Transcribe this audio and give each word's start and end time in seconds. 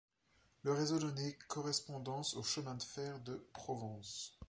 Le 0.63 0.73
réseau 0.73 0.97
donnait 0.97 1.37
correspondance 1.47 2.35
aux 2.35 2.41
Chemins 2.41 2.73
de 2.73 2.81
fer 2.81 3.19
de 3.19 3.35
Provence. 3.53 4.35